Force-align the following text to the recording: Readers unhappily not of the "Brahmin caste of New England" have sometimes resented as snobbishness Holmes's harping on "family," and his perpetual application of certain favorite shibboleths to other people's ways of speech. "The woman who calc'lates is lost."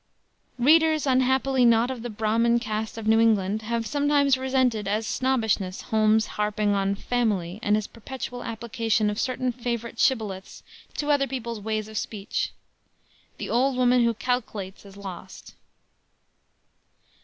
Readers 0.57 1.05
unhappily 1.05 1.63
not 1.63 1.91
of 1.91 2.01
the 2.01 2.09
"Brahmin 2.09 2.57
caste 2.57 2.97
of 2.97 3.05
New 3.05 3.19
England" 3.19 3.61
have 3.61 3.85
sometimes 3.85 4.35
resented 4.35 4.87
as 4.87 5.05
snobbishness 5.05 5.81
Holmes's 5.91 6.25
harping 6.41 6.73
on 6.73 6.95
"family," 6.95 7.59
and 7.61 7.75
his 7.75 7.85
perpetual 7.85 8.43
application 8.43 9.11
of 9.11 9.19
certain 9.19 9.51
favorite 9.51 9.99
shibboleths 9.99 10.63
to 10.95 11.11
other 11.11 11.27
people's 11.27 11.59
ways 11.59 11.87
of 11.87 11.99
speech. 11.99 12.49
"The 13.37 13.51
woman 13.51 14.03
who 14.03 14.15
calc'lates 14.15 14.87
is 14.87 14.97
lost." 14.97 15.53